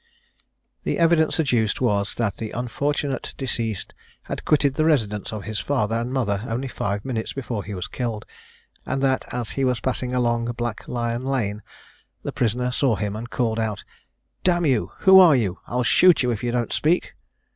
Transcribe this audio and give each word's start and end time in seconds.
The 0.83 0.97
evidence 0.97 1.39
adduced 1.39 1.79
was, 1.79 2.15
that 2.15 2.37
the 2.37 2.49
unfortunate 2.49 3.35
deceased 3.37 3.93
had 4.23 4.43
quitted 4.45 4.73
the 4.73 4.83
residence 4.83 5.31
of 5.31 5.43
his 5.43 5.59
father 5.59 5.99
and 5.99 6.11
mother 6.11 6.43
only 6.47 6.67
five 6.69 7.05
minutes 7.05 7.33
before 7.33 7.63
he 7.63 7.75
was 7.75 7.87
killed; 7.87 8.25
and 8.83 9.03
that, 9.03 9.31
as 9.31 9.51
he 9.51 9.63
was 9.63 9.79
passing 9.79 10.11
along 10.11 10.45
Black 10.53 10.87
Lion 10.87 11.23
lane, 11.23 11.61
the 12.23 12.31
prisoner 12.31 12.71
saw 12.71 12.95
him 12.95 13.15
and 13.15 13.29
called 13.29 13.59
out, 13.59 13.83
"Damn 14.43 14.65
you, 14.65 14.91
who 15.01 15.19
are 15.19 15.35
you? 15.35 15.59
I'll 15.67 15.83
shoot 15.83 16.23
you, 16.23 16.31
if 16.31 16.43
you 16.43 16.51
don't 16.51 16.73
speak." 16.73 17.13